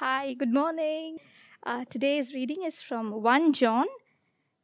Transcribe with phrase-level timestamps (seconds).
[0.00, 1.18] Hi, good morning.
[1.64, 3.86] Uh, today's reading is from 1 John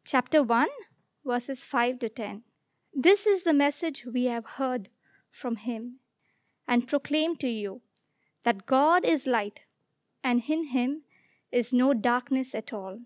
[0.04, 0.68] chapter 1
[1.26, 2.42] verses 5 to 10.
[2.94, 4.90] This is the message we have heard
[5.32, 5.98] from him
[6.68, 7.80] and proclaim to you
[8.44, 9.62] that God is light
[10.22, 11.02] and in him
[11.50, 13.00] is no darkness at all.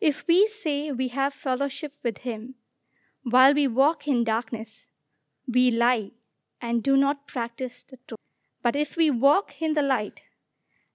[0.00, 2.56] If we say we have fellowship with him
[3.22, 4.88] while we walk in darkness,
[5.46, 6.10] we lie
[6.60, 8.18] and do not practice the truth.
[8.64, 10.22] But if we walk in the light,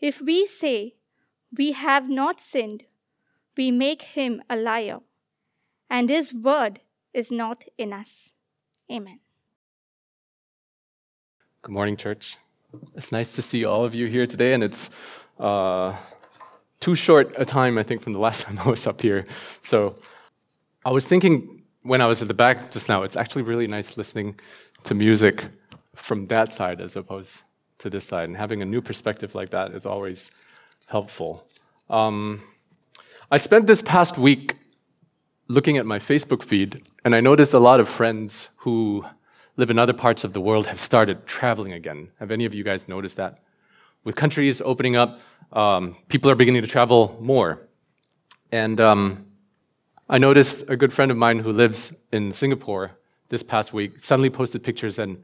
[0.00, 0.94] If we say
[1.56, 2.84] we have not sinned,
[3.56, 4.98] we make him a liar,
[5.88, 6.80] and his word
[7.12, 8.34] is not in us.
[8.90, 9.20] Amen.
[11.62, 12.36] Good morning, church.
[12.94, 14.90] It's nice to see all of you here today, and it's
[15.38, 15.96] uh,
[16.80, 19.24] too short a time, I think, from the last time I was up here.
[19.60, 19.96] So
[20.84, 23.96] I was thinking when I was at the back just now, it's actually really nice
[23.96, 24.38] listening
[24.82, 25.44] to music
[25.94, 27.42] from that side as opposed
[27.84, 30.30] to this side, and having a new perspective like that is always
[30.86, 31.46] helpful.
[31.88, 32.42] Um,
[33.30, 34.56] I spent this past week
[35.48, 39.04] looking at my Facebook feed, and I noticed a lot of friends who
[39.56, 42.08] live in other parts of the world have started traveling again.
[42.18, 43.38] Have any of you guys noticed that?
[44.02, 45.20] With countries opening up,
[45.52, 47.68] um, people are beginning to travel more.
[48.50, 49.26] And um,
[50.08, 52.92] I noticed a good friend of mine who lives in Singapore
[53.28, 55.22] this past week suddenly posted pictures, and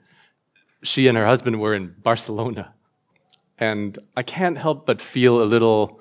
[0.83, 2.75] she and her husband were in Barcelona.
[3.59, 6.01] And I can't help but feel a little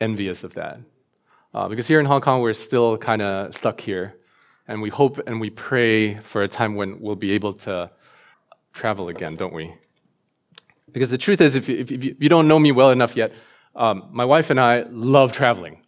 [0.00, 0.78] envious of that.
[1.52, 4.16] Uh, because here in Hong Kong, we're still kind of stuck here.
[4.66, 7.90] And we hope and we pray for a time when we'll be able to
[8.72, 9.74] travel again, don't we?
[10.90, 13.32] Because the truth is, if you, if you don't know me well enough yet,
[13.74, 15.82] um, my wife and I love traveling.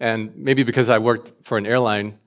[0.00, 2.18] And maybe because I worked for an airline,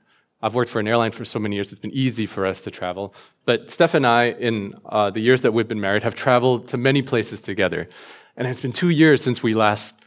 [0.41, 2.72] I've worked for an airline for so many years, it's been easy for us to
[2.72, 3.13] travel.
[3.46, 6.78] But Steph and I, in uh, the years that we've been married, have traveled to
[6.78, 7.88] many places together.
[8.35, 10.03] And it's been two years since we last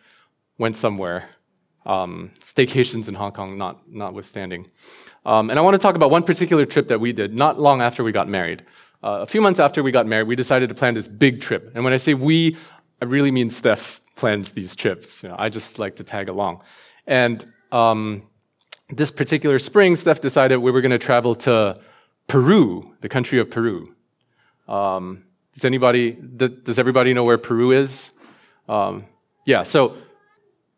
[0.59, 1.29] went somewhere,
[1.87, 4.69] um, staycations in Hong Kong not, notwithstanding.
[5.27, 7.81] Um, and I want to talk about one particular trip that we did not long
[7.81, 8.65] after we got married.
[9.03, 11.71] Uh, a few months after we got married, we decided to plan this big trip.
[11.75, 12.57] And when I say we,
[13.03, 15.23] I really mean Steph plans these trips.
[15.23, 16.63] You know, I just like to tag along.
[17.07, 18.23] And um,
[18.91, 21.81] this particular spring, Steph decided we were going to travel to
[22.27, 23.95] Peru, the country of Peru.
[24.69, 28.11] Um, does anybody, does everybody know where Peru is?
[28.69, 29.05] Um,
[29.47, 29.97] yeah, so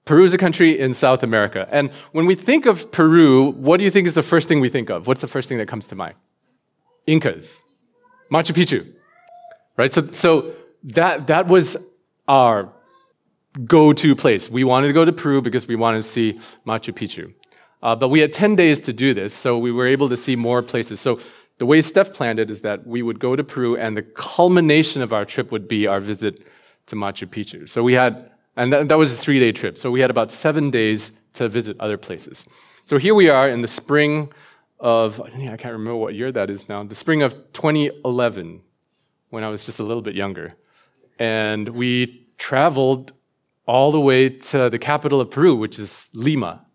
[0.05, 1.69] Peru is a country in South America.
[1.71, 4.69] And when we think of Peru, what do you think is the first thing we
[4.69, 5.07] think of?
[5.07, 6.15] What's the first thing that comes to mind?
[7.07, 7.61] Incas,
[8.31, 8.93] Machu Picchu,
[9.77, 9.93] right?
[9.93, 10.53] So, so
[10.85, 11.77] that, that was
[12.29, 12.73] our
[13.65, 14.51] go to place.
[14.51, 17.33] We wanted to go to Peru because we wanted to see Machu Picchu.
[17.83, 20.35] Uh, but we had 10 days to do this, so we were able to see
[20.35, 20.99] more places.
[21.01, 21.21] So
[21.59, 25.03] the way Steph planned it is that we would go to Peru, and the culmination
[25.03, 26.47] of our trip would be our visit
[26.87, 27.69] to Machu Picchu.
[27.69, 29.79] So we had, and that, that was a three day trip.
[29.79, 32.47] So we had about seven days to visit other places.
[32.85, 34.33] So here we are in the spring
[34.79, 38.61] of, I can't remember what year that is now, the spring of 2011,
[39.31, 40.55] when I was just a little bit younger.
[41.19, 43.13] And we traveled
[43.67, 46.66] all the way to the capital of Peru, which is Lima.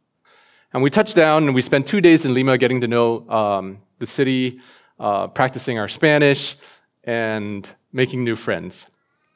[0.74, 3.80] And we touched down and we spent two days in Lima getting to know um,
[4.00, 4.62] the city,
[5.00, 6.56] uh, practicing our Spanish,
[7.04, 8.86] and making new friends.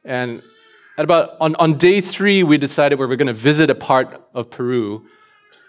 [0.03, 0.41] And
[0.97, 4.21] at about on, on day three, we decided we were going to visit a part
[4.33, 5.05] of Peru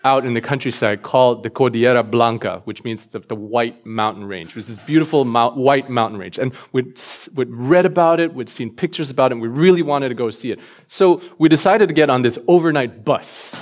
[0.05, 4.49] out in the countryside called the Cordillera Blanca, which means the, the White Mountain Range.
[4.49, 6.39] It was this beautiful mount, white mountain range.
[6.39, 7.01] And we'd,
[7.35, 10.31] we'd read about it, we'd seen pictures about it, and we really wanted to go
[10.31, 10.61] see it.
[10.87, 13.59] So we decided to get on this overnight bus.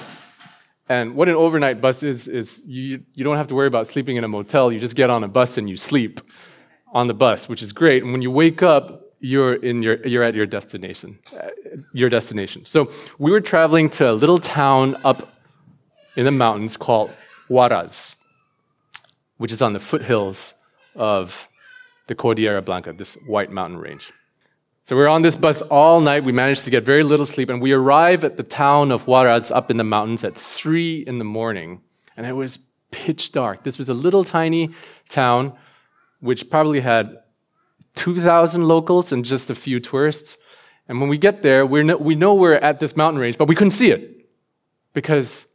[0.88, 4.16] And what an overnight bus is, is you, you don't have to worry about sleeping
[4.16, 4.70] in a motel.
[4.70, 6.20] You just get on a bus and you sleep
[6.92, 8.02] on the bus, which is great.
[8.02, 11.48] And when you wake up, you're, in your, you're at your destination, uh,
[11.94, 12.66] your destination.
[12.66, 15.26] So we were traveling to a little town up
[16.16, 17.10] in the mountains called
[17.48, 18.16] Huaraz,
[19.38, 20.52] which is on the foothills
[20.94, 21.48] of
[22.06, 24.12] the Cordillera Blanca, this white mountain range.
[24.84, 26.24] So we were on this bus all night.
[26.24, 29.50] We managed to get very little sleep, and we arrive at the town of Huaraz
[29.50, 31.80] up in the mountains at three in the morning,
[32.18, 32.58] and it was
[32.90, 33.64] pitch dark.
[33.64, 34.74] This was a little tiny
[35.08, 35.54] town
[36.20, 37.16] which probably had
[37.94, 40.36] 2,000 locals and just a few tourists.
[40.86, 43.48] And when we get there, we're no, we know we're at this mountain range, but
[43.48, 44.28] we couldn't see it
[44.92, 45.46] because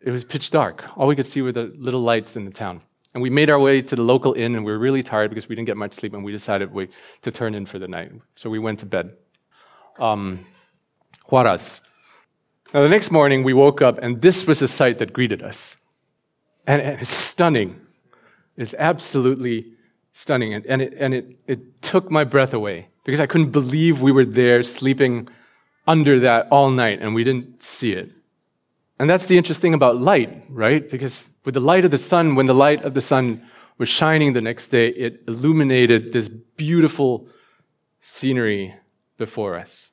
[0.00, 0.84] it was pitch dark.
[0.96, 2.82] All we could see were the little lights in the town.
[3.12, 5.48] And we made our way to the local inn, and we were really tired because
[5.48, 6.88] we didn't get much sleep, and we decided we,
[7.22, 8.12] to turn in for the night.
[8.36, 9.16] So we went to bed.
[9.98, 10.46] Um,
[11.28, 11.80] Huaraz.
[12.72, 15.76] Now, the next morning, we woke up, and this was the sight that greeted us.
[16.66, 17.80] And, and it's stunning.
[18.56, 19.72] It's absolutely
[20.12, 20.54] stunning.
[20.54, 24.12] And, and, it, and it, it took my breath away because I couldn't believe we
[24.12, 25.28] were there sleeping
[25.86, 28.10] under that all night, and we didn't see it.
[29.00, 30.88] And that's the interesting thing about light, right?
[30.88, 33.42] Because with the light of the sun, when the light of the sun
[33.78, 37.28] was shining the next day, it illuminated this beautiful
[38.02, 38.74] scenery
[39.16, 39.90] before us.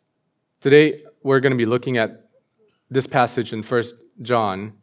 [0.60, 2.30] Today, we're going to be looking at
[2.90, 4.74] this passage in First John.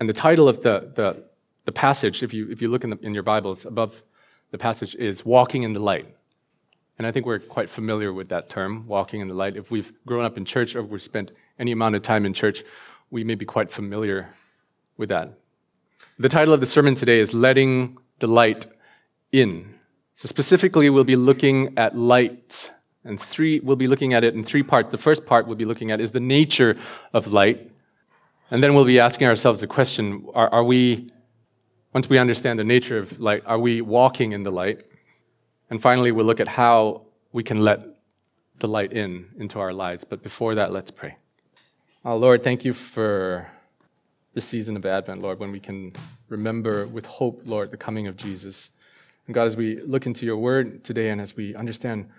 [0.00, 1.24] And the title of the, the,
[1.64, 4.02] the passage, if you, if you look in, the, in your Bibles above
[4.50, 6.06] the passage, is Walking in the Light.
[6.98, 9.56] And I think we're quite familiar with that term, walking in the light.
[9.56, 12.62] If we've grown up in church or we've spent any amount of time in church,
[13.10, 14.34] we may be quite familiar
[14.96, 15.36] with that.
[16.18, 18.66] The title of the sermon today is Letting the Light
[19.32, 19.74] In.
[20.12, 22.70] So specifically, we'll be looking at light,
[23.02, 24.92] and three, we'll be looking at it in three parts.
[24.92, 26.76] The first part we'll be looking at is the nature
[27.12, 27.68] of light.
[28.52, 31.10] And then we'll be asking ourselves the question are, are we,
[31.92, 34.86] once we understand the nature of light, are we walking in the light?
[35.68, 37.80] And finally, we'll look at how we can let
[38.60, 40.04] the light in into our lives.
[40.04, 41.16] But before that, let's pray.
[42.04, 43.50] Oh, Lord, thank you for
[44.34, 45.92] this season of Advent, Lord, when we can
[46.28, 48.70] remember with hope, Lord, the coming of Jesus.
[49.26, 52.10] And God, as we look into your word today and as we understand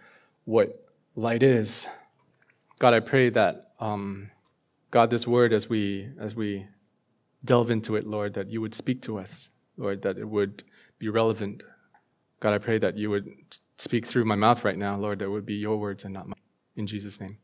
[0.45, 1.85] what light is,
[2.79, 4.31] God, I pray that, um,
[4.91, 6.65] God, this word, as we, as we
[7.43, 10.63] delve into it, Lord, that you would speak to us, Lord, that it would
[10.97, 11.63] be relevant.
[12.39, 13.27] God, I pray that you would
[13.77, 16.35] speak through my mouth right now, Lord, that would be your words and not mine.
[16.77, 17.37] In Jesus' name,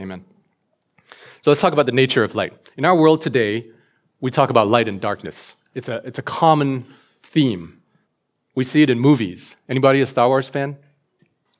[0.00, 0.24] amen.
[1.42, 2.52] So let's talk about the nature of light.
[2.76, 3.66] In our world today,
[4.26, 5.54] we talk about light and darkness.
[5.72, 6.84] It's a, it's a common
[7.22, 7.80] theme.
[8.56, 9.54] We see it in movies.
[9.68, 10.76] Anybody a Star Wars fan?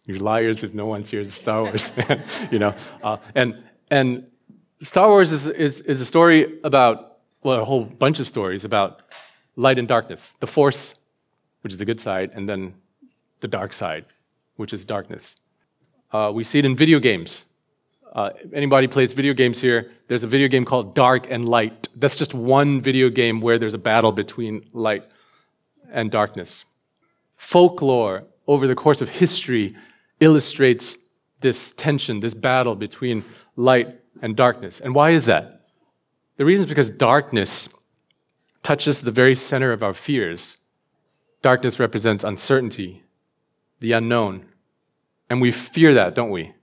[0.05, 2.25] You're liars if no one's here a Star Wars fan.
[2.51, 2.75] you know,
[3.05, 3.55] uh, and
[3.93, 4.29] and
[4.81, 9.03] Star Wars is, is is a story about well, a whole bunch of stories about
[9.55, 10.97] light and darkness, the Force,
[11.61, 12.75] which is the good side, and then
[13.43, 14.07] the dark side,
[14.57, 15.37] which is darkness.
[16.11, 17.45] Uh, we see it in video games.
[18.17, 19.91] Uh, anybody plays video games here?
[20.09, 21.89] There's a video game called Dark and Light.
[21.97, 25.07] That's just one video game where there's a battle between light
[25.93, 26.65] and darkness.
[27.37, 29.77] Folklore over the course of history
[30.21, 30.97] illustrates
[31.43, 33.23] this tension, this battle between
[33.55, 34.81] light and darkness.
[34.81, 35.67] And why is that?
[36.39, 37.69] The reason is because darkness
[38.63, 40.57] touches the very center of our fears.
[41.43, 43.03] Darkness represents uncertainty,
[43.81, 44.47] the unknown.
[45.29, 46.55] And we fear that, don't we?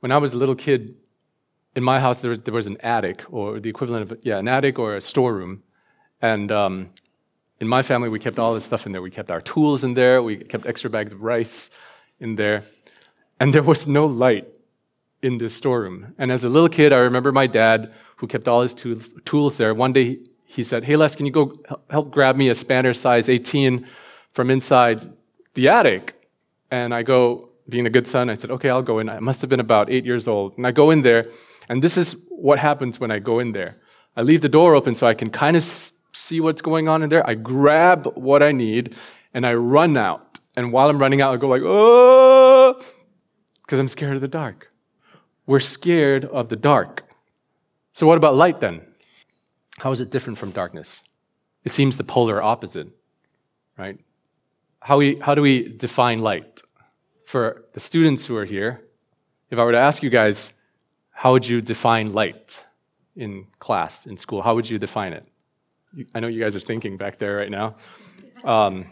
[0.00, 0.94] When I was a little kid,
[1.74, 4.78] in my house there, there was an attic, or the equivalent of yeah, an attic
[4.78, 5.62] or a storeroom,
[6.22, 6.90] and um,
[7.60, 9.02] in my family we kept all this stuff in there.
[9.02, 10.22] We kept our tools in there.
[10.22, 11.70] We kept extra bags of rice
[12.20, 12.62] in there,
[13.40, 14.46] and there was no light
[15.22, 16.14] in this storeroom.
[16.18, 19.56] And as a little kid, I remember my dad, who kept all his tools, tools
[19.56, 19.74] there.
[19.74, 21.58] One day he said, "Hey Les, can you go
[21.90, 23.86] help grab me a spanner size 18
[24.30, 25.12] from inside
[25.54, 26.14] the attic?"
[26.70, 29.08] And I go, being a good son, I said, okay, I'll go in.
[29.08, 30.56] I must have been about eight years old.
[30.56, 31.26] And I go in there,
[31.68, 33.76] and this is what happens when I go in there.
[34.16, 37.08] I leave the door open so I can kind of see what's going on in
[37.08, 37.28] there.
[37.28, 38.94] I grab what I need,
[39.34, 40.38] and I run out.
[40.56, 42.80] And while I'm running out, I go like, oh,
[43.62, 44.72] because I'm scared of the dark.
[45.46, 47.04] We're scared of the dark.
[47.92, 48.82] So, what about light then?
[49.78, 51.02] How is it different from darkness?
[51.64, 52.88] It seems the polar opposite,
[53.76, 53.98] right?
[54.80, 56.62] How, we, how do we define light?
[57.28, 58.80] For the students who are here,
[59.50, 60.54] if I were to ask you guys,
[61.10, 62.64] how would you define light
[63.16, 64.40] in class, in school?
[64.40, 65.26] How would you define it?
[66.14, 67.76] I know you guys are thinking back there right now.
[68.44, 68.86] Um,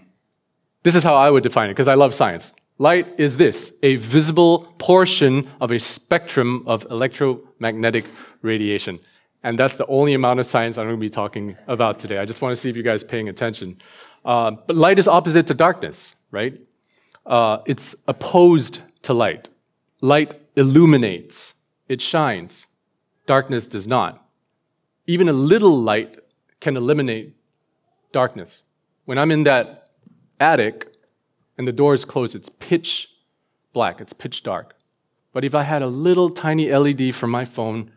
[0.82, 2.52] this is how I would define it because I love science.
[2.76, 8.04] Light is this a visible portion of a spectrum of electromagnetic
[8.42, 8.98] radiation.
[9.44, 12.18] And that's the only amount of science I'm going to be talking about today.
[12.18, 13.78] I just want to see if you guys are paying attention.
[14.26, 16.60] Uh, but light is opposite to darkness, right?
[17.26, 19.48] Uh, it's opposed to light.
[20.00, 21.54] Light illuminates,
[21.88, 22.66] it shines.
[23.26, 24.24] Darkness does not.
[25.06, 26.18] Even a little light
[26.60, 27.34] can eliminate
[28.12, 28.62] darkness.
[29.04, 29.90] When I'm in that
[30.40, 30.92] attic
[31.58, 33.08] and the door is closed, it's pitch
[33.72, 34.74] black, it's pitch dark.
[35.32, 37.90] But if I had a little tiny LED from my phone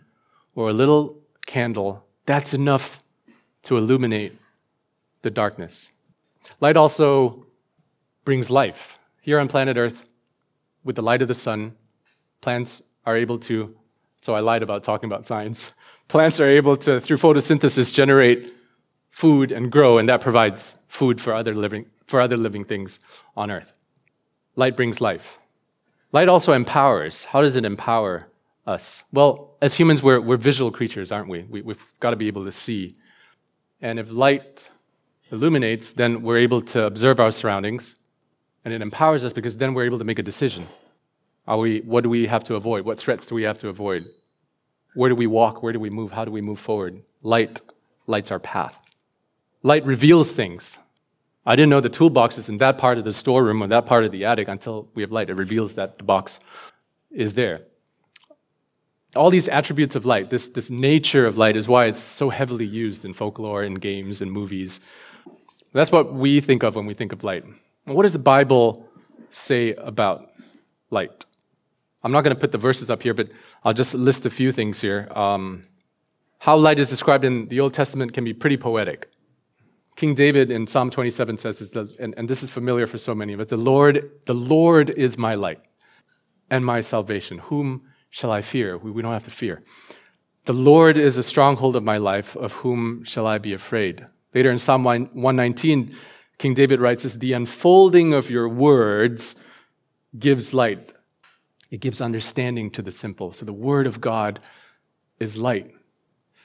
[0.56, 3.00] or a little candle, that's enough
[3.64, 4.34] to illuminate
[5.22, 5.90] the darkness.
[6.60, 7.46] Light also
[8.26, 8.99] brings life.
[9.22, 10.06] Here on planet Earth,
[10.84, 11.76] with the light of the sun,
[12.42, 13.76] plants are able to,
[14.22, 15.72] so I lied about talking about science.
[16.08, 18.52] Plants are able to, through photosynthesis, generate
[19.12, 23.00] food and grow, and that provides food for other living, for other living things
[23.38, 23.74] on earth.
[24.56, 25.38] Light brings life.
[26.12, 27.26] Light also empowers.
[27.26, 28.28] How does it empower
[28.66, 29.04] us?
[29.14, 31.44] Well, as humans, we're, we're visual creatures, aren't we?
[31.44, 31.62] we?
[31.62, 32.96] We've got to be able to see.
[33.82, 34.70] And if light
[35.32, 37.96] illuminates, then we're able to observe our surroundings,
[38.66, 40.68] and it empowers us because then we're able to make a decision.
[41.48, 42.86] Are we, what do we have to avoid?
[42.86, 44.06] What threats do we have to avoid?
[44.94, 45.64] Where do we walk?
[45.64, 46.12] Where do we move?
[46.12, 47.02] How do we move forward?
[47.22, 47.62] Light
[48.08, 48.80] lights our path.
[49.64, 50.78] Light reveals things.
[51.46, 54.04] I didn't know the toolbox is in that part of the storeroom or that part
[54.04, 55.30] of the attic until we have light.
[55.30, 56.40] It reveals that the box
[57.12, 57.62] is there.
[59.16, 62.66] All these attributes of light, this, this nature of light, is why it's so heavily
[62.66, 64.80] used in folklore and games and movies.
[65.74, 67.44] That's what we think of when we think of light.
[67.90, 68.88] What does the Bible
[69.32, 70.30] say about
[70.92, 71.26] light?
[72.04, 73.30] I'm not going to put the verses up here, but
[73.64, 75.08] I'll just list a few things here.
[75.16, 75.66] Um,
[76.38, 79.10] how light is described in the Old Testament can be pretty poetic.
[79.96, 83.14] King David in Psalm 27 says, is the, and, and this is familiar for so
[83.14, 85.60] many but the Lord, the Lord is my light
[86.50, 87.40] and my salvation.
[87.40, 87.82] Whom
[88.12, 88.78] shall I fear?
[88.78, 89.64] We, we don't have to fear.
[90.46, 92.36] The Lord is a stronghold of my life.
[92.38, 94.06] Of whom shall I be afraid?
[94.34, 95.96] Later in Psalm 119,
[96.40, 99.36] King David writes, "Is the unfolding of your words
[100.18, 100.94] gives light.
[101.70, 103.32] It gives understanding to the simple.
[103.32, 104.40] So the word of God
[105.20, 105.76] is light.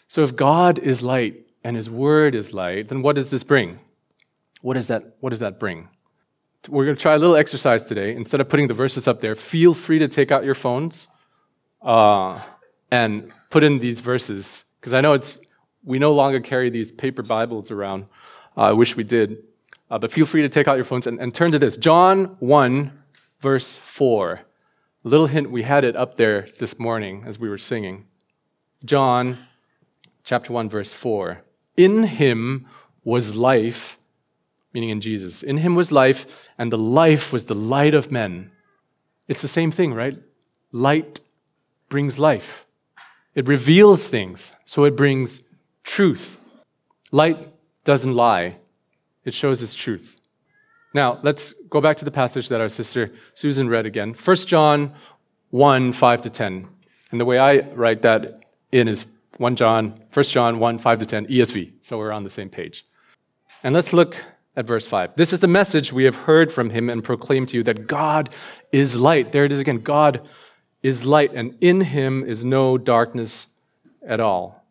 [0.09, 3.79] So if God is light and his word is light, then what does this bring?
[4.61, 5.89] What does that, what does that bring?
[6.69, 8.15] We're going to try a little exercise today.
[8.15, 11.09] Instead of putting the verses up there, feel free to take out your phones
[11.83, 12.41] uh,
[12.91, 14.65] and put in these verses.
[14.81, 15.39] Because I know it's,
[15.85, 18.07] we no longer carry these paper Bibles around.
[18.57, 19.39] Uh, I wish we did.
[19.95, 22.37] Uh, but feel free to take out your phones and, and turn to this John
[22.41, 22.91] 1,
[23.39, 24.33] verse 4.
[24.33, 28.07] A little hint, we had it up there this morning as we were singing.
[28.85, 29.39] John
[30.25, 31.43] chapter 1, verse 4.
[31.77, 32.67] In him
[33.05, 33.97] was life,
[34.73, 35.45] meaning in Jesus.
[35.45, 36.27] In him was life,
[36.59, 38.51] and the life was the light of men.
[39.29, 40.19] It's the same thing, right?
[40.73, 41.21] Light
[41.89, 42.67] brings life,
[43.37, 45.43] it reveals things, so it brings
[45.85, 46.37] truth.
[47.13, 48.57] Light doesn't lie,
[49.25, 50.17] it shows its truth.
[50.95, 54.15] Now, let's go back to the passage that our sister Susan read again.
[54.15, 54.95] 1 John
[55.51, 56.69] 1 5 to 10.
[57.11, 59.07] And the way I write that in is
[59.39, 61.73] 1 John, 1 John 1 5 to 10, ESV.
[61.81, 62.87] So we're on the same page.
[63.63, 64.17] And let's look
[64.57, 65.17] at verse 5.
[65.17, 68.31] This is the message we have heard from him and proclaimed to you that God
[68.73, 69.33] is light.
[69.33, 69.79] There it is again.
[69.79, 70.27] God
[70.83, 73.49] is light, and in him is no darkness
[74.07, 74.65] at all.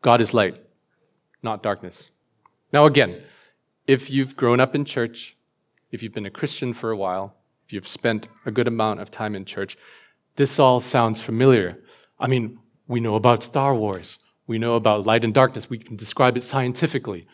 [0.00, 0.56] God is light,
[1.42, 2.10] not darkness.
[2.72, 3.22] Now, again,
[3.86, 5.36] if you've grown up in church,
[5.90, 7.34] if you've been a Christian for a while,
[7.66, 9.76] if you've spent a good amount of time in church,
[10.36, 11.78] this all sounds familiar.
[12.18, 14.18] I mean, we know about Star Wars.
[14.46, 15.70] We know about light and darkness.
[15.70, 17.26] We can describe it scientifically.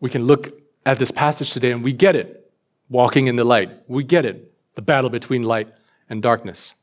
[0.00, 0.52] We can look
[0.84, 2.40] at this passage today and we get it.
[2.90, 3.70] Walking in the light.
[3.88, 4.52] We get it.
[4.74, 5.68] The battle between light
[6.10, 6.74] and darkness.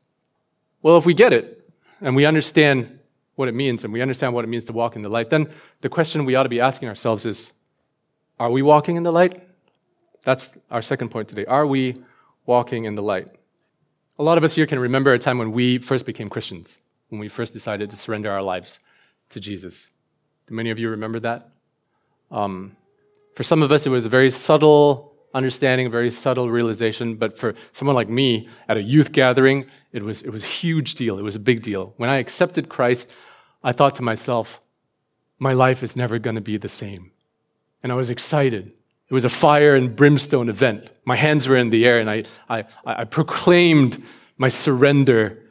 [0.82, 2.98] Well, if we get it and we understand
[3.36, 5.48] what it means and we understand what it means to walk in the light, then
[5.80, 7.52] the question we ought to be asking ourselves is
[8.42, 9.40] Are we walking in the light?
[10.24, 11.44] That's our second point today.
[11.44, 12.02] Are we
[12.44, 13.28] walking in the light?
[14.18, 17.20] A lot of us here can remember a time when we first became Christians, when
[17.20, 18.80] we first decided to surrender our lives
[19.28, 19.90] to Jesus.
[20.48, 21.50] Do many of you remember that?
[22.32, 22.76] Um,
[23.36, 27.14] for some of us, it was a very subtle understanding, a very subtle realization.
[27.14, 30.96] But for someone like me at a youth gathering, it was, it was a huge
[30.96, 31.16] deal.
[31.16, 31.94] It was a big deal.
[31.96, 33.12] When I accepted Christ,
[33.62, 34.60] I thought to myself,
[35.38, 37.12] my life is never going to be the same.
[37.82, 38.72] And I was excited.
[39.08, 40.90] It was a fire and brimstone event.
[41.04, 44.02] My hands were in the air, and I, I, I proclaimed
[44.38, 45.42] my surrender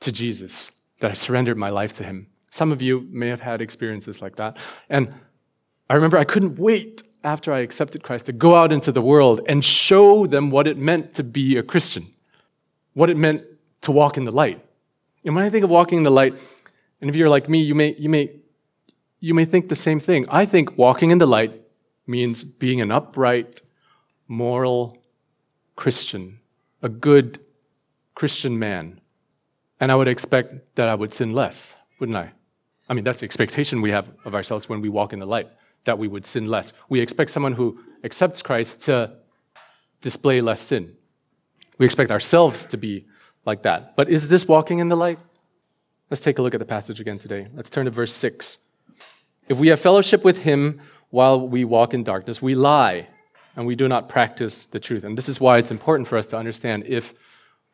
[0.00, 2.28] to Jesus, that I surrendered my life to Him.
[2.50, 4.56] Some of you may have had experiences like that.
[4.88, 5.12] And
[5.90, 9.40] I remember I couldn't wait after I accepted Christ to go out into the world
[9.48, 12.06] and show them what it meant to be a Christian,
[12.92, 13.42] what it meant
[13.82, 14.64] to walk in the light.
[15.24, 16.34] And when I think of walking in the light,
[17.00, 18.30] and if you're like me, you may, you may,
[19.20, 20.26] you may think the same thing.
[20.28, 21.60] I think walking in the light
[22.06, 23.62] means being an upright,
[24.28, 24.98] moral
[25.76, 26.40] Christian,
[26.82, 27.40] a good
[28.14, 29.00] Christian man.
[29.80, 32.32] And I would expect that I would sin less, wouldn't I?
[32.88, 35.48] I mean, that's the expectation we have of ourselves when we walk in the light,
[35.84, 36.72] that we would sin less.
[36.88, 39.12] We expect someone who accepts Christ to
[40.00, 40.94] display less sin.
[41.78, 43.06] We expect ourselves to be
[43.46, 43.96] like that.
[43.96, 45.18] But is this walking in the light?
[46.10, 47.48] Let's take a look at the passage again today.
[47.54, 48.58] Let's turn to verse 6.
[49.48, 50.80] If we have fellowship with him
[51.14, 53.06] while we walk in darkness, we lie
[53.54, 55.04] and we do not practice the truth.
[55.04, 57.14] And this is why it's important for us to understand if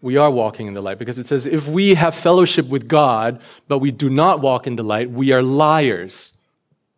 [0.02, 3.40] we are walking in the light because it says, if we have fellowship with God,
[3.66, 6.35] but we do not walk in the light, we are liars.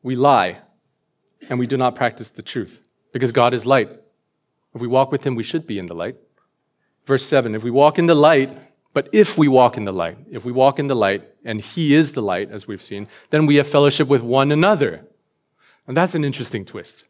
[0.03, 0.59] We lie,
[1.49, 2.81] and we do not practice the truth
[3.13, 3.91] because God is light.
[4.75, 6.17] If we walk with Him, we should be in the light.
[7.07, 8.59] Verse 7 If we walk in the light,
[8.95, 11.95] but if we walk in the light, if we walk in the light, and He
[11.95, 15.07] is the light, as we've seen, then we have fellowship with one another.
[15.87, 17.05] And that's an interesting twist.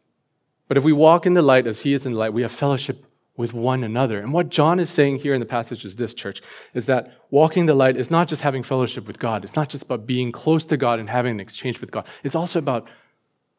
[0.67, 2.51] But if we walk in the light as He is in the light, we have
[2.51, 4.19] fellowship with one another.
[4.19, 6.41] And what John is saying here in the passage is this, church,
[6.73, 9.43] is that walking the light is not just having fellowship with God.
[9.43, 12.05] It's not just about being close to God and having an exchange with God.
[12.23, 12.87] It's also about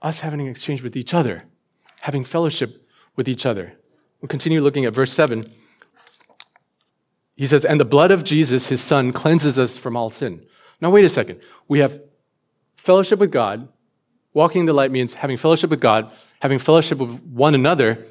[0.00, 1.44] us having an exchange with each other,
[2.02, 3.72] having fellowship with each other.
[4.20, 5.50] We'll continue looking at verse 7.
[7.36, 10.46] He says, And the blood of Jesus, his son, cleanses us from all sin.
[10.80, 11.40] Now, wait a second.
[11.66, 12.00] We have
[12.76, 13.68] fellowship with God.
[14.34, 18.04] Walking in the light means having fellowship with God, having fellowship with one another,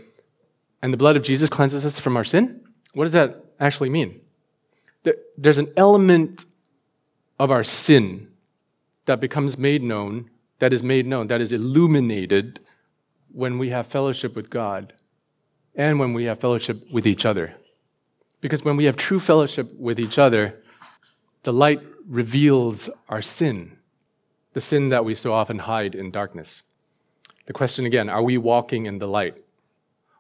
[0.81, 2.61] and the blood of Jesus cleanses us from our sin?
[2.93, 4.21] What does that actually mean?
[5.37, 6.45] There's an element
[7.39, 8.29] of our sin
[9.05, 12.61] that becomes made known, that is made known, that is illuminated
[13.31, 14.93] when we have fellowship with God
[15.75, 17.55] and when we have fellowship with each other.
[18.39, 20.61] Because when we have true fellowship with each other,
[21.41, 23.77] the light reveals our sin,
[24.53, 26.61] the sin that we so often hide in darkness.
[27.45, 29.41] The question again are we walking in the light?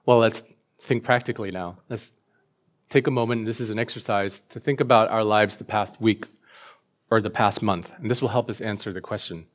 [0.05, 1.77] Well, let's think practically now.
[1.89, 2.11] Let's
[2.89, 6.25] take a moment, this is an exercise, to think about our lives the past week
[7.09, 7.93] or the past month.
[7.97, 9.45] And this will help us answer the question.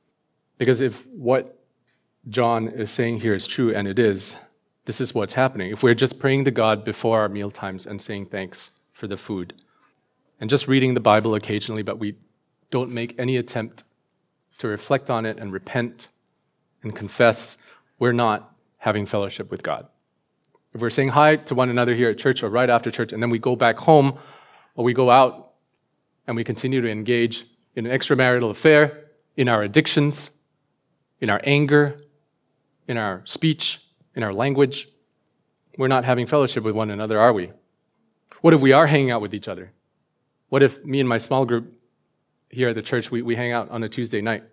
[0.56, 1.58] Because if what
[2.28, 4.36] John is saying here is true, and it is,
[4.86, 5.70] this is what's happening.
[5.70, 9.16] If we're just praying to God before our meal times and saying thanks for the
[9.16, 9.54] food,
[10.40, 12.16] and just reading the Bible occasionally, but we
[12.70, 13.84] don't make any attempt
[14.58, 16.08] to reflect on it and repent
[16.82, 17.56] and confess,
[17.98, 19.88] we're not having fellowship with God.
[20.74, 23.22] If we're saying hi to one another here at church or right after church, and
[23.22, 24.18] then we go back home
[24.74, 25.52] or we go out
[26.26, 30.30] and we continue to engage in an extramarital affair, in our addictions,
[31.20, 32.00] in our anger,
[32.86, 33.80] in our speech,
[34.14, 34.88] in our language,
[35.78, 37.52] we're not having fellowship with one another, are we?
[38.40, 39.72] What if we are hanging out with each other?
[40.48, 41.72] What if me and my small group
[42.50, 44.44] here at the church, we, we hang out on a Tuesday night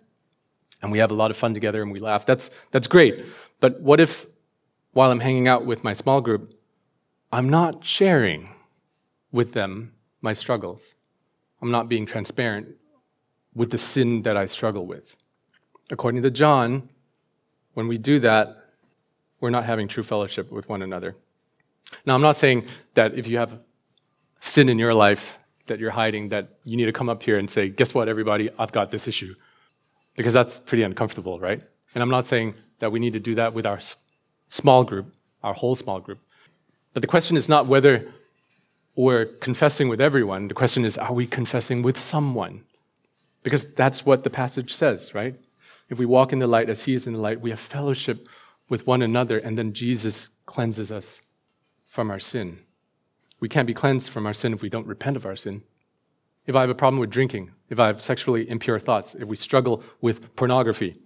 [0.82, 2.26] and we have a lot of fun together and we laugh?
[2.26, 3.24] That's, that's great.
[3.60, 4.26] But what if
[4.92, 6.58] while I'm hanging out with my small group,
[7.32, 8.48] I'm not sharing
[9.32, 10.94] with them my struggles.
[11.60, 12.68] I'm not being transparent
[13.54, 15.16] with the sin that I struggle with.
[15.90, 16.88] According to John,
[17.74, 18.56] when we do that,
[19.40, 21.14] we're not having true fellowship with one another.
[22.04, 23.58] Now, I'm not saying that if you have
[24.40, 27.48] sin in your life that you're hiding, that you need to come up here and
[27.48, 29.34] say, Guess what, everybody, I've got this issue.
[30.16, 31.62] Because that's pretty uncomfortable, right?
[31.94, 33.80] And I'm not saying that we need to do that with our
[34.48, 36.18] small group, our whole small group.
[36.94, 38.10] But the question is not whether
[38.96, 40.48] we're confessing with everyone.
[40.48, 42.64] The question is, are we confessing with someone?
[43.42, 45.36] Because that's what the passage says, right?
[45.88, 48.26] If we walk in the light as He is in the light, we have fellowship
[48.68, 51.20] with one another, and then Jesus cleanses us
[51.84, 52.58] from our sin.
[53.46, 55.62] We can't be cleansed from our sin if we don't repent of our sin.
[56.46, 59.36] If I have a problem with drinking, if I have sexually impure thoughts, if we
[59.36, 60.96] struggle with pornography,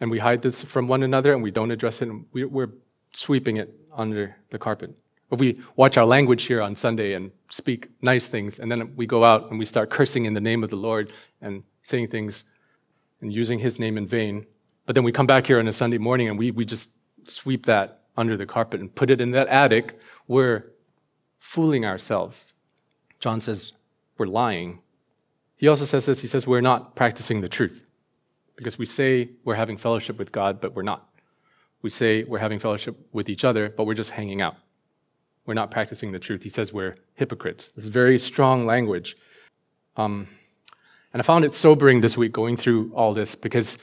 [0.00, 2.70] and we hide this from one another and we don't address it, and we, we're
[3.12, 4.98] sweeping it under the carpet.
[5.30, 9.04] If we watch our language here on Sunday and speak nice things, and then we
[9.04, 12.44] go out and we start cursing in the name of the Lord and saying things
[13.20, 14.46] and using his name in vain,
[14.86, 16.92] but then we come back here on a Sunday morning and we, we just
[17.26, 20.64] sweep that under the carpet and put it in that attic, we're
[21.40, 22.52] fooling ourselves.
[23.18, 23.72] John says
[24.16, 24.80] we're lying.
[25.56, 27.84] He also says this he says we're not practicing the truth
[28.54, 31.08] because we say we're having fellowship with God, but we're not.
[31.82, 34.56] We say we're having fellowship with each other, but we're just hanging out.
[35.46, 36.42] We're not practicing the truth.
[36.42, 37.70] He says we're hypocrites.
[37.70, 39.16] This is very strong language.
[39.96, 40.28] Um,
[41.12, 43.78] and I found it sobering this week going through all this because,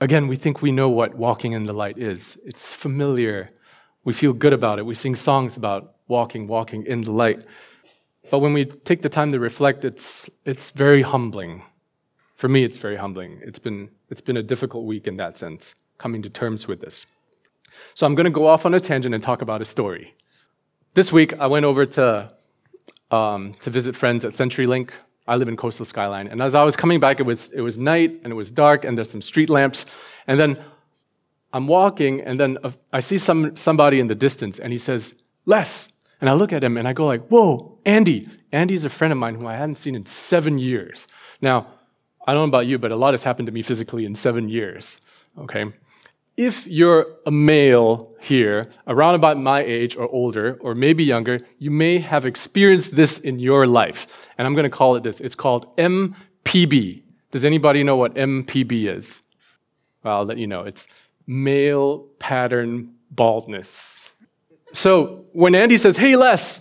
[0.00, 2.38] again, we think we know what walking in the light is.
[2.44, 3.48] It's familiar.
[4.04, 4.84] We feel good about it.
[4.84, 7.40] We sing songs about walking, walking in the light.
[8.30, 11.54] But when we take the time to reflect, it's, it's very humbling
[12.42, 13.38] for me, it's very humbling.
[13.40, 17.06] It's been, it's been a difficult week in that sense, coming to terms with this.
[17.94, 20.12] So I'm going to go off on a tangent and talk about a story.
[20.94, 22.34] This week, I went over to,
[23.12, 24.90] um, to visit friends at CenturyLink.
[25.28, 26.26] I live in Coastal Skyline.
[26.26, 28.84] And as I was coming back, it was, it was night and it was dark
[28.84, 29.86] and there's some street lamps.
[30.26, 30.58] And then
[31.52, 32.58] I'm walking and then
[32.92, 35.14] I see some, somebody in the distance and he says,
[35.46, 35.91] Les.
[36.22, 38.30] And I look at him and I go like, whoa, Andy.
[38.52, 41.06] Andy's a friend of mine who I hadn't seen in seven years.
[41.42, 41.66] Now,
[42.26, 44.48] I don't know about you, but a lot has happened to me physically in seven
[44.48, 44.98] years.
[45.36, 45.72] Okay?
[46.36, 51.70] if you're a male here, around about my age or older, or maybe younger, you
[51.70, 54.06] may have experienced this in your life.
[54.38, 55.20] And I'm going to call it this.
[55.20, 57.02] It's called MPB.
[57.30, 59.20] Does anybody know what MPB is?
[60.02, 60.62] Well, I'll let you know.
[60.62, 60.88] It's
[61.26, 64.01] male pattern baldness.
[64.72, 66.60] So when Andy says, Hey, Les,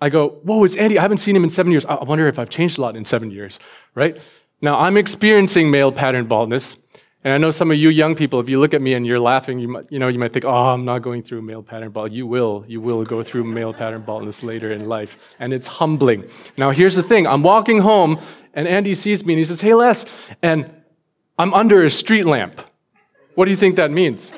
[0.00, 0.98] I go, Whoa, it's Andy.
[0.98, 1.84] I haven't seen him in seven years.
[1.86, 3.58] I wonder if I've changed a lot in seven years,
[3.94, 4.18] right?
[4.60, 6.84] Now, I'm experiencing male pattern baldness.
[7.24, 9.18] And I know some of you young people, if you look at me and you're
[9.18, 11.90] laughing, you might, you know, you might think, oh, I'm not going through male pattern
[11.90, 12.16] baldness.
[12.16, 12.64] You will.
[12.68, 15.34] You will go through male pattern baldness later in life.
[15.40, 16.28] And it's humbling.
[16.56, 17.26] Now, here's the thing.
[17.26, 18.20] I'm walking home,
[18.54, 20.06] and Andy sees me, and he says, hey, Les.
[20.42, 20.70] And
[21.38, 22.60] I'm under a street lamp.
[23.34, 24.32] What do you think that means?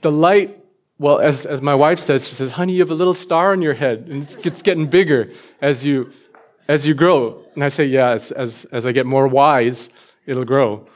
[0.00, 0.58] The light,
[0.98, 3.62] well, as, as my wife says, she says, honey, you have a little star on
[3.62, 5.30] your head, and it's getting bigger
[5.60, 6.12] as you,
[6.66, 7.44] as you grow.
[7.54, 9.90] And I say, yeah, as, as, as I get more wise,
[10.26, 10.88] it'll grow.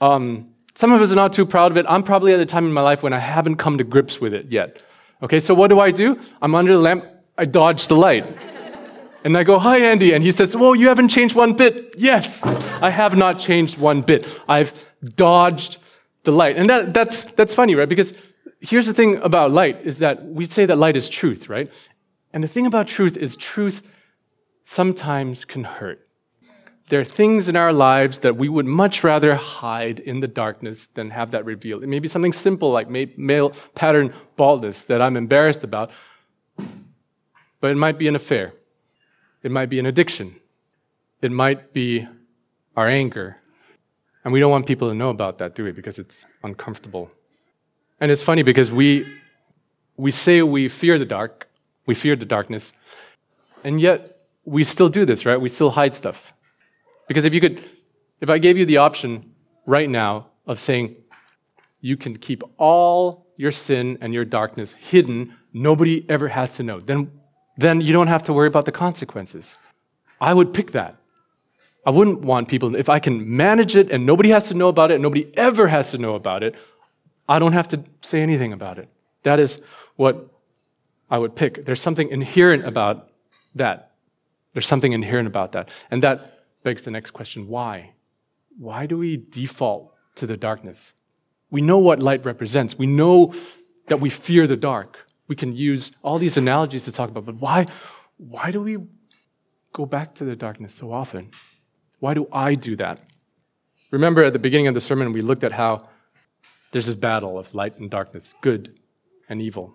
[0.00, 1.86] Um, some of us are not too proud of it.
[1.88, 4.34] I'm probably at a time in my life when I haven't come to grips with
[4.34, 4.82] it yet.
[5.22, 6.20] Okay, so what do I do?
[6.42, 7.06] I'm under the lamp,
[7.38, 8.26] I dodge the light.
[9.24, 10.12] And I go, Hi, Andy.
[10.12, 11.94] And he says, Whoa, you haven't changed one bit.
[11.96, 12.44] Yes,
[12.82, 14.26] I have not changed one bit.
[14.46, 14.72] I've
[15.16, 15.78] dodged
[16.24, 16.58] the light.
[16.58, 17.88] And that, that's, that's funny, right?
[17.88, 18.12] Because
[18.64, 21.70] here's the thing about light is that we say that light is truth, right?
[22.32, 23.82] And the thing about truth is truth
[24.64, 26.00] sometimes can hurt.
[26.88, 30.88] There are things in our lives that we would much rather hide in the darkness
[30.94, 31.82] than have that revealed.
[31.82, 35.90] It may be something simple like male pattern baldness that I'm embarrassed about,
[37.60, 38.52] but it might be an affair.
[39.42, 40.36] It might be an addiction.
[41.22, 42.06] It might be
[42.76, 43.38] our anger.
[44.24, 45.72] And we don't want people to know about that, do we?
[45.72, 47.10] Because it's uncomfortable.
[48.04, 49.06] And it's funny because we,
[49.96, 51.48] we say we fear the dark,
[51.86, 52.74] we fear the darkness,
[53.64, 54.10] and yet
[54.44, 55.40] we still do this, right?
[55.40, 56.34] We still hide stuff.
[57.08, 57.64] Because if you could,
[58.20, 59.32] if I gave you the option
[59.64, 60.96] right now of saying,
[61.80, 66.80] you can keep all your sin and your darkness hidden, nobody ever has to know,
[66.80, 67.10] then,
[67.56, 69.56] then you don't have to worry about the consequences.
[70.20, 70.96] I would pick that.
[71.86, 74.90] I wouldn't want people, if I can manage it and nobody has to know about
[74.90, 76.54] it, nobody ever has to know about it,
[77.28, 78.88] I don't have to say anything about it.
[79.22, 79.62] That is
[79.96, 80.30] what
[81.10, 81.64] I would pick.
[81.64, 83.10] There's something inherent about
[83.54, 83.92] that.
[84.52, 85.68] There's something inherent about that.
[85.90, 87.92] And that begs the next question why?
[88.58, 90.94] Why do we default to the darkness?
[91.50, 92.78] We know what light represents.
[92.78, 93.34] We know
[93.88, 94.98] that we fear the dark.
[95.28, 97.66] We can use all these analogies to talk about, but why,
[98.16, 98.78] why do we
[99.72, 101.30] go back to the darkness so often?
[102.00, 103.00] Why do I do that?
[103.90, 105.88] Remember at the beginning of the sermon, we looked at how
[106.74, 108.80] there's this battle of light and darkness, good
[109.28, 109.72] and evil.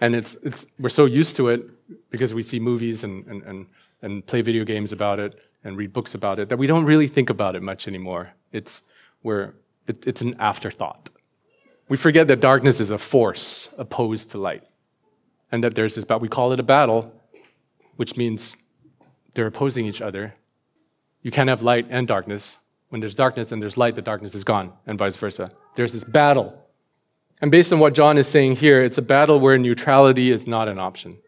[0.00, 1.70] And it's, it's, we're so used to it
[2.10, 3.66] because we see movies and, and, and,
[4.00, 7.06] and play video games about it and read books about it that we don't really
[7.06, 8.32] think about it much anymore.
[8.50, 8.82] It's,
[9.20, 11.10] where it, it's an afterthought.
[11.90, 14.64] We forget that darkness is a force opposed to light.
[15.52, 17.12] And that there's this, but we call it a battle,
[17.96, 18.56] which means
[19.34, 20.34] they're opposing each other.
[21.20, 22.56] You can't have light and darkness.
[22.88, 25.50] When there's darkness and there's light, the darkness is gone, and vice versa.
[25.74, 26.62] There's this battle.
[27.40, 30.68] And based on what John is saying here, it's a battle where neutrality is not
[30.68, 31.18] an option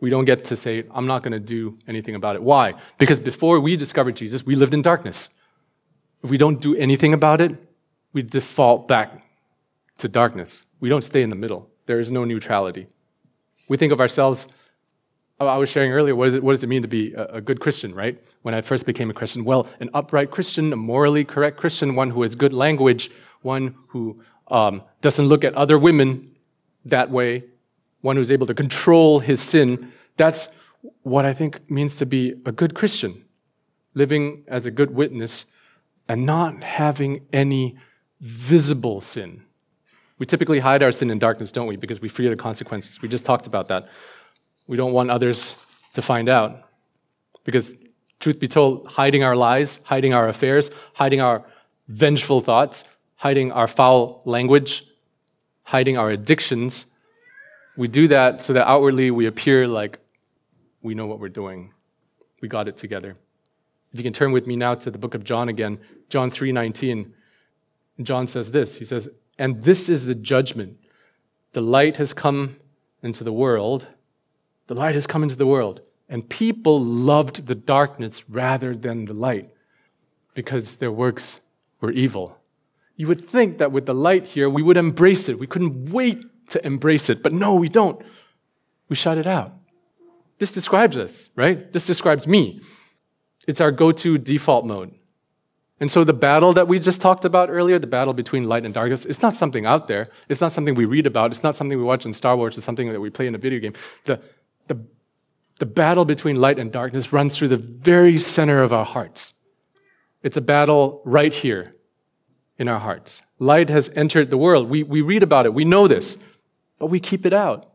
[0.00, 2.42] we don't get to say, I'm not going to do anything about it.
[2.42, 2.74] Why?
[2.98, 5.28] Because before we discovered Jesus, we lived in darkness.
[6.22, 7.52] If we don't do anything about it,
[8.12, 9.22] we default back
[9.98, 10.64] to darkness.
[10.80, 11.68] We don't stay in the middle.
[11.86, 12.88] There is no neutrality.
[13.68, 14.48] We think of ourselves,
[15.40, 17.60] I was sharing earlier, what, it, what does it mean to be a, a good
[17.60, 18.22] Christian, right?
[18.42, 22.10] When I first became a Christian, well, an upright Christian, a morally correct Christian, one
[22.10, 26.36] who has good language, one who um, doesn't look at other women
[26.84, 27.44] that way,
[28.02, 29.92] one who's able to control his sin.
[30.16, 30.48] That's
[31.02, 33.24] what I think means to be a good Christian,
[33.94, 35.54] living as a good witness
[36.08, 37.78] and not having any
[38.20, 39.44] visible sin.
[40.18, 41.76] We typically hide our sin in darkness, don't we?
[41.76, 43.00] Because we fear the consequences.
[43.00, 43.88] We just talked about that.
[44.70, 45.56] We don't want others
[45.94, 46.50] to find out.
[47.44, 47.74] Because,
[48.20, 51.44] truth be told, hiding our lies, hiding our affairs, hiding our
[51.88, 52.84] vengeful thoughts,
[53.16, 54.84] hiding our foul language,
[55.64, 56.86] hiding our addictions
[57.80, 59.98] we do that so that outwardly we appear like
[60.82, 61.72] we know what we're doing.
[62.42, 63.16] We got it together.
[63.92, 65.78] If you can turn with me now to the book of John again,
[66.10, 67.14] John 3:19.
[68.02, 68.76] John says this.
[68.76, 70.78] He says, "And this is the judgment.
[71.52, 72.56] The light has come
[73.02, 73.86] into the world.
[74.70, 79.14] The light has come into the world, and people loved the darkness rather than the
[79.14, 79.50] light
[80.32, 81.40] because their works
[81.80, 82.38] were evil."
[82.94, 85.40] You would think that with the light here, we would embrace it.
[85.40, 87.20] We couldn't wait to embrace it.
[87.20, 88.00] But no, we don't.
[88.88, 89.54] We shut it out.
[90.38, 91.72] This describes us, right?
[91.72, 92.60] This describes me.
[93.48, 94.94] It's our go to default mode.
[95.80, 98.72] And so the battle that we just talked about earlier, the battle between light and
[98.72, 100.10] darkness, it's not something out there.
[100.28, 101.32] It's not something we read about.
[101.32, 102.56] It's not something we watch in Star Wars.
[102.56, 103.72] It's something that we play in a video game.
[104.04, 104.20] The,
[104.70, 104.82] the,
[105.58, 109.34] the battle between light and darkness runs through the very center of our hearts.
[110.22, 111.74] It's a battle right here
[112.56, 113.22] in our hearts.
[113.38, 114.70] Light has entered the world.
[114.70, 115.52] We, we read about it.
[115.52, 116.16] We know this,
[116.78, 117.72] but we keep it out.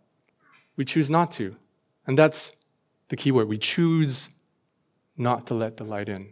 [0.78, 1.56] We choose not to.
[2.08, 2.56] And that's
[3.10, 3.48] the key word.
[3.48, 4.30] We choose
[5.18, 6.30] not to let the light in.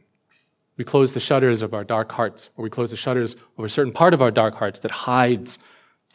[0.78, 3.70] We close the shutters of our dark hearts, or we close the shutters of a
[3.70, 5.60] certain part of our dark hearts that hides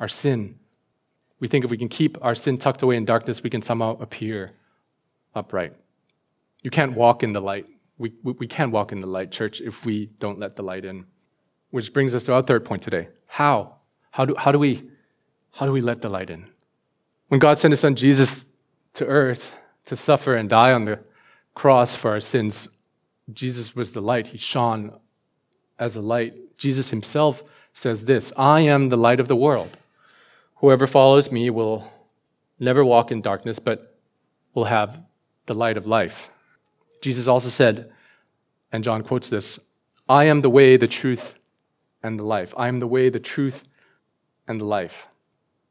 [0.00, 0.58] our sin.
[1.40, 3.96] We think if we can keep our sin tucked away in darkness, we can somehow
[4.00, 4.50] appear
[5.34, 5.72] upright.
[6.62, 7.66] You can't walk in the light.
[7.96, 10.84] We, we, we can't walk in the light, church, if we don't let the light
[10.84, 11.06] in.
[11.70, 13.08] Which brings us to our third point today.
[13.26, 13.76] How?
[14.10, 14.88] How do, how do, we,
[15.52, 16.46] how do we let the light in?
[17.28, 18.46] When God sent his son Jesus
[18.94, 20.98] to earth to suffer and die on the
[21.54, 22.68] cross for our sins,
[23.32, 24.28] Jesus was the light.
[24.28, 24.92] He shone
[25.78, 26.56] as a light.
[26.56, 29.77] Jesus himself says this I am the light of the world.
[30.60, 31.90] Whoever follows me will
[32.58, 33.98] never walk in darkness, but
[34.54, 35.00] will have
[35.46, 36.30] the light of life.
[37.00, 37.92] Jesus also said,
[38.72, 39.60] and John quotes this
[40.08, 41.36] I am the way, the truth,
[42.02, 42.52] and the life.
[42.56, 43.64] I am the way, the truth,
[44.46, 45.08] and the life.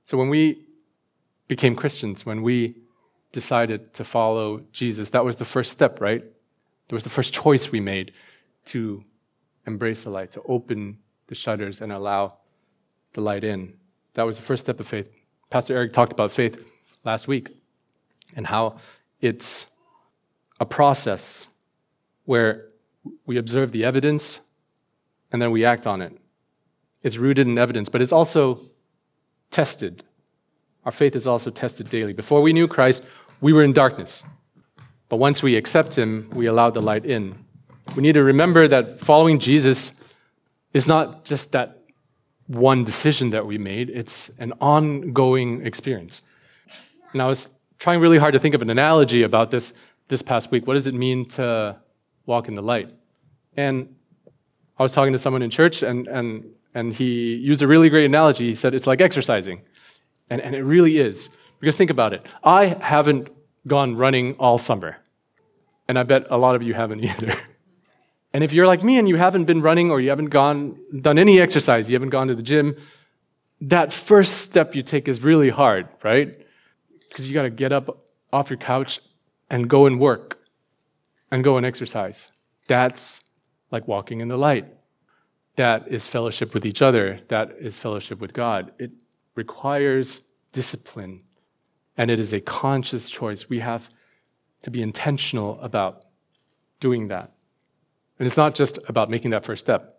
[0.05, 0.65] So when we
[1.47, 2.75] became Christians, when we
[3.31, 6.23] decided to follow Jesus, that was the first step, right?
[6.23, 8.13] It was the first choice we made
[8.65, 9.03] to
[9.65, 12.37] embrace the light, to open the shutters and allow
[13.13, 13.73] the light in.
[14.17, 15.11] That was the first step of faith.
[15.51, 16.67] Pastor Eric talked about faith
[17.03, 17.49] last week
[18.35, 18.77] and how
[19.21, 19.67] it's
[20.59, 21.49] a process
[22.25, 22.69] where
[23.27, 24.39] we observe the evidence
[25.31, 26.17] and then we act on it.
[27.03, 28.71] It's rooted in evidence, but it's also
[29.51, 30.03] tested.
[30.83, 32.13] Our faith is also tested daily.
[32.13, 33.05] Before we knew Christ,
[33.39, 34.23] we were in darkness.
[35.09, 37.45] But once we accept Him, we allow the light in.
[37.95, 40.01] We need to remember that following Jesus
[40.73, 41.76] is not just that
[42.47, 46.21] one decision that we made, it's an ongoing experience.
[47.13, 49.73] And I was trying really hard to think of an analogy about this
[50.07, 50.65] this past week.
[50.65, 51.77] What does it mean to
[52.25, 52.89] walk in the light?
[53.55, 53.95] And
[54.79, 58.05] I was talking to someone in church, and, and, and he used a really great
[58.05, 58.47] analogy.
[58.47, 59.61] He said it's like exercising.
[60.29, 61.29] And, and it really is.
[61.59, 62.25] Because think about it.
[62.43, 63.29] I haven't
[63.65, 64.97] gone running all summer.
[65.87, 67.35] And I bet a lot of you haven't either.
[68.33, 71.17] And if you're like me and you haven't been running or you haven't gone done
[71.17, 72.75] any exercise, you haven't gone to the gym,
[73.61, 76.37] that first step you take is really hard, right?
[77.09, 78.99] Because you got to get up off your couch
[79.49, 80.39] and go and work
[81.31, 82.31] and go and exercise.
[82.67, 83.23] That's
[83.71, 84.67] like walking in the light.
[85.55, 87.19] That is fellowship with each other.
[87.29, 88.71] That is fellowship with God.
[88.77, 88.91] It
[89.35, 91.23] requires discipline
[91.97, 93.49] and it is a conscious choice.
[93.49, 93.89] We have
[94.61, 96.05] to be intentional about
[96.79, 97.31] doing that.
[98.19, 99.97] And it's not just about making that first step,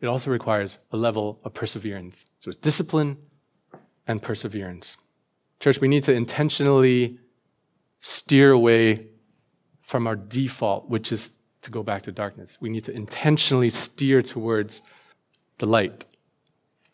[0.00, 2.24] it also requires a level of perseverance.
[2.38, 3.16] So it's discipline
[4.06, 4.96] and perseverance.
[5.60, 7.18] Church, we need to intentionally
[7.98, 9.08] steer away
[9.82, 12.58] from our default, which is to go back to darkness.
[12.60, 14.82] We need to intentionally steer towards
[15.58, 16.04] the light.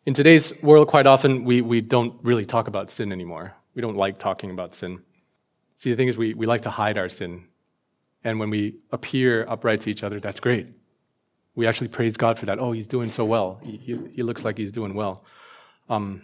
[0.06, 3.54] In today's world, quite often, we, we don't really talk about sin anymore.
[3.74, 5.02] We don't like talking about sin.
[5.76, 7.44] See, the thing is, we, we like to hide our sin.
[8.24, 10.66] And when we appear upright to each other, that's great.
[11.54, 12.58] We actually praise God for that.
[12.58, 13.60] Oh, he's doing so well.
[13.62, 15.24] He, he, he looks like he's doing well.
[15.88, 16.22] Um,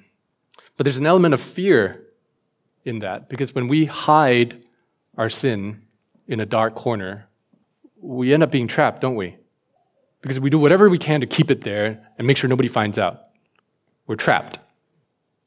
[0.77, 2.07] but there's an element of fear
[2.85, 4.65] in that because when we hide
[5.17, 5.83] our sin
[6.27, 7.29] in a dark corner,
[8.01, 9.37] we end up being trapped, don't we?
[10.23, 12.99] Because we do whatever we can to keep it there and make sure nobody finds
[12.99, 13.27] out.
[14.07, 14.59] We're trapped.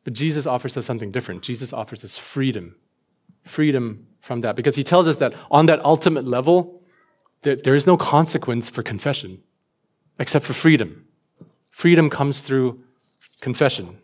[0.03, 1.41] But Jesus offers us something different.
[1.41, 2.75] Jesus offers us freedom.
[3.43, 4.55] Freedom from that.
[4.55, 6.81] Because he tells us that on that ultimate level,
[7.41, 9.43] there, there is no consequence for confession
[10.17, 11.05] except for freedom.
[11.71, 12.81] Freedom comes through
[13.41, 13.97] confession.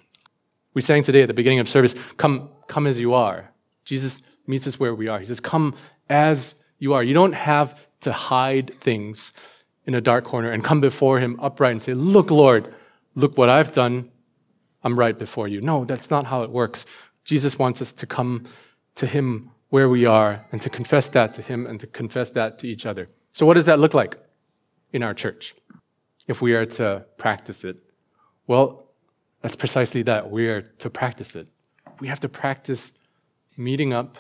[0.74, 3.50] We sang today at the beginning of service, come, come as you are.
[3.86, 5.20] Jesus meets us where we are.
[5.20, 5.74] He says, come
[6.10, 7.02] as you are.
[7.02, 9.32] You don't have to hide things
[9.86, 12.76] in a dark corner and come before him upright and say, look, Lord,
[13.16, 14.12] look what I've done.
[14.84, 15.62] I'm right before you.
[15.62, 16.86] No, that's not how it works.
[17.24, 18.46] Jesus wants us to come
[18.96, 22.60] to Him where we are and to confess that to Him and to confess that
[22.60, 23.08] to each other.
[23.34, 24.18] So, what does that look like
[24.92, 25.56] in our church
[26.28, 27.78] if we are to practice it?
[28.48, 28.88] Well,
[29.42, 30.30] that's precisely that.
[30.30, 31.48] We are to practice it.
[32.00, 32.94] We have to practice
[33.58, 34.18] meeting up.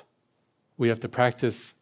[0.78, 1.74] We have to practice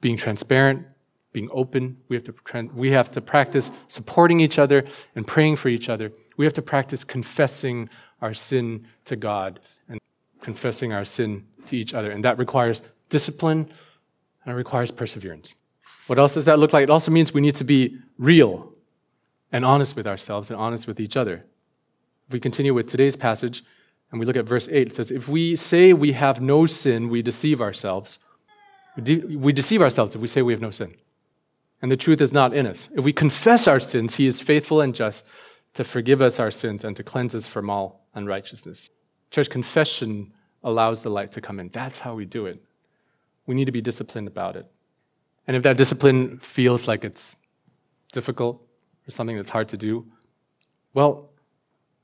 [0.00, 0.86] being transparent,
[1.32, 1.98] being open.
[2.08, 6.12] We have to, we have to practice supporting each other and praying for each other.
[6.36, 7.88] We have to practice confessing
[8.20, 10.00] our sin to God and
[10.40, 12.10] confessing our sin to each other.
[12.10, 13.70] And that requires discipline
[14.44, 15.54] and it requires perseverance.
[16.06, 16.84] What else does that look like?
[16.84, 18.72] It also means we need to be real
[19.52, 21.44] and honest with ourselves and honest with each other.
[22.26, 23.64] If we continue with today's passage
[24.10, 27.08] and we look at verse 8, it says, If we say we have no sin,
[27.08, 28.18] we deceive ourselves.
[28.96, 30.94] We, de- we deceive ourselves if we say we have no sin.
[31.80, 32.90] And the truth is not in us.
[32.96, 35.26] If we confess our sins, he is faithful and just
[35.74, 38.90] to forgive us our sins and to cleanse us from all unrighteousness.
[39.30, 40.32] Church confession
[40.64, 41.68] allows the light to come in.
[41.68, 42.64] That's how we do it.
[43.46, 44.66] We need to be disciplined about it.
[45.46, 47.36] And if that discipline feels like it's
[48.12, 48.66] difficult
[49.06, 50.06] or something that's hard to do,
[50.94, 51.30] well,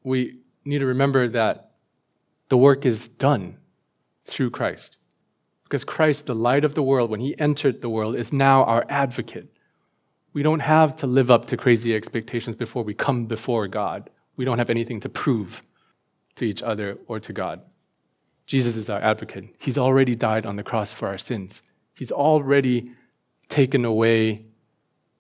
[0.05, 1.73] we need to remember that
[2.51, 3.57] the work is done
[4.25, 4.99] through Christ.
[5.65, 8.85] Because Christ, the light of the world, when he entered the world, is now our
[8.89, 9.55] advocate.
[10.33, 14.11] We don't have to live up to crazy expectations before we come before God.
[14.37, 15.63] We don't have anything to prove
[16.37, 17.63] to each other or to God.
[18.51, 19.55] Jesus is our advocate.
[19.61, 21.63] He's already died on the cross for our sins.
[21.95, 22.91] He's already
[23.49, 24.45] taken away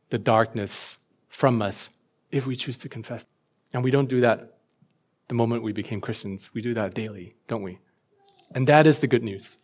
[0.08, 1.90] the darkness from us
[2.32, 3.24] if we choose to confess.
[3.72, 4.58] And we don't do that
[5.28, 6.52] the moment we became Christians.
[6.54, 7.78] We do that daily, don't we?
[8.52, 9.58] And that is the good news.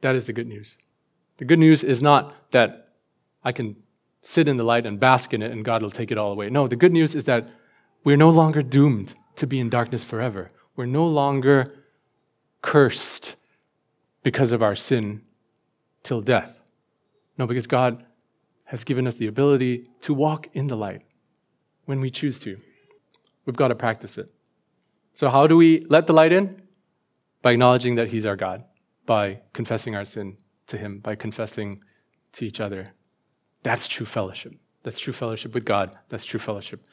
[0.00, 0.76] That is the good news.
[1.36, 2.88] The good news is not that
[3.44, 3.76] I can
[4.20, 6.50] sit in the light and bask in it and God will take it all away.
[6.50, 7.48] No, the good news is that
[8.02, 10.50] we're no longer doomed to be in darkness forever.
[10.74, 11.72] We're no longer
[12.66, 13.36] cursed
[14.24, 15.22] because of our sin
[16.02, 16.60] till death.
[17.38, 18.04] No, because God
[18.64, 21.02] has given us the ability to walk in the light
[21.84, 22.58] when we choose to.
[23.44, 24.32] We've got to practice it.
[25.14, 26.60] So, how do we let the light in?
[27.40, 28.64] By acknowledging that He's our God,
[29.06, 31.80] by confessing our sin to Him, by confessing
[32.32, 32.94] to each other.
[33.62, 34.54] That's true fellowship.
[34.82, 35.96] That's true fellowship with God.
[36.08, 36.84] That's true fellowship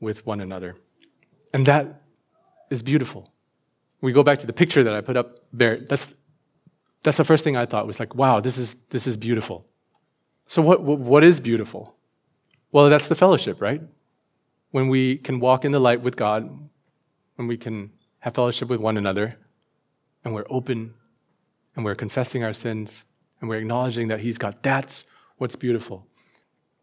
[0.00, 0.74] with one another.
[1.54, 2.02] And that
[2.70, 3.31] is beautiful.
[4.02, 5.78] We go back to the picture that I put up there.
[5.88, 6.12] That's,
[7.02, 9.64] that's the first thing I thought was like, wow, this is, this is beautiful.
[10.46, 11.96] So, what, what is beautiful?
[12.72, 13.80] Well, that's the fellowship, right?
[14.70, 16.68] When we can walk in the light with God,
[17.36, 19.38] when we can have fellowship with one another,
[20.24, 20.94] and we're open,
[21.74, 23.04] and we're confessing our sins,
[23.40, 24.56] and we're acknowledging that He's God.
[24.62, 25.04] That's
[25.38, 26.06] what's beautiful.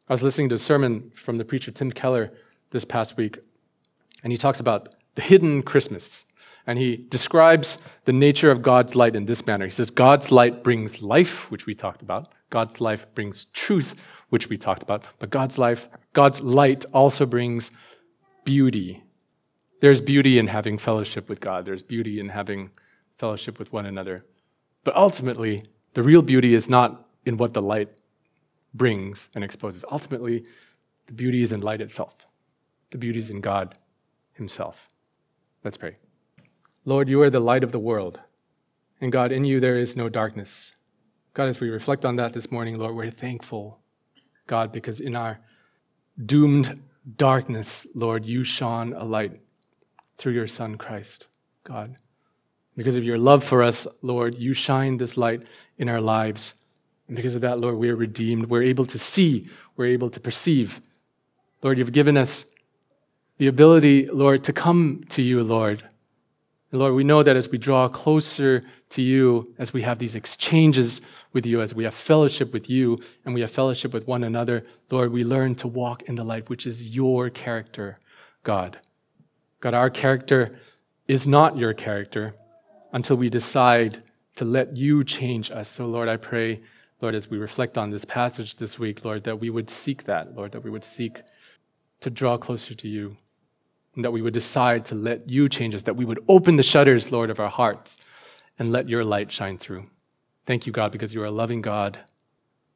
[0.08, 2.32] I was listening to a sermon from the preacher Tim Keller
[2.72, 3.38] this past week,
[4.24, 6.26] and he talks about the hidden Christmas.
[6.70, 9.66] And he describes the nature of God's light in this manner.
[9.66, 12.32] He says, God's light brings life, which we talked about.
[12.52, 13.96] God's life brings truth,
[14.30, 15.04] which we talked about.
[15.18, 17.72] But God's life, God's light also brings
[18.46, 19.02] beauty.
[19.82, 21.66] There's beauty in having fellowship with God.
[21.66, 22.70] There's beauty in having
[23.18, 24.24] fellowship with one another.
[24.84, 25.64] But ultimately,
[25.96, 27.90] the real beauty is not in what the light
[28.76, 29.84] brings and exposes.
[29.90, 30.46] Ultimately,
[31.08, 32.28] the beauty is in light itself.
[32.92, 33.76] The beauty is in God
[34.34, 34.88] Himself.
[35.64, 35.96] Let's pray.
[36.86, 38.20] Lord, you are the light of the world.
[39.02, 40.74] And God, in you there is no darkness.
[41.34, 43.80] God, as we reflect on that this morning, Lord, we're thankful,
[44.48, 45.40] God, because in our
[46.26, 46.82] doomed
[47.18, 49.40] darkness, Lord, you shone a light
[50.18, 51.28] through your Son, Christ,
[51.64, 51.96] God.
[52.76, 55.46] Because of your love for us, Lord, you shine this light
[55.78, 56.56] in our lives.
[57.08, 58.48] And because of that, Lord, we are redeemed.
[58.48, 60.82] We're able to see, we're able to perceive.
[61.62, 62.46] Lord, you've given us
[63.38, 65.89] the ability, Lord, to come to you, Lord,
[66.72, 70.14] and Lord, we know that as we draw closer to you, as we have these
[70.14, 71.02] exchanges
[71.34, 74.66] with you, as we have fellowship with you, and we have fellowship with one another,
[74.92, 77.98] Lord, we learn to walk in the light, which is your character,
[78.44, 78.78] God.
[79.62, 80.60] God, our character
[81.08, 82.36] is not your character
[82.94, 84.04] until we decide
[84.36, 85.70] to let you change us.
[85.70, 86.62] So, Lord, I pray,
[87.02, 90.36] Lord, as we reflect on this passage this week, Lord, that we would seek that,
[90.36, 91.20] Lord, that we would seek
[92.02, 93.18] to draw closer to you
[94.00, 96.64] and that we would decide to let you change us, that we would open the
[96.64, 97.98] shutters, Lord, of our hearts
[98.58, 99.88] and let your light shine through.
[100.46, 102.00] Thank you, God, because you are a loving God.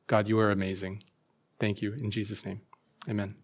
[0.07, 1.01] God, you are amazing.
[1.62, 1.93] Thank you.
[1.93, 2.59] In Jesus' name,
[3.07, 3.42] amen.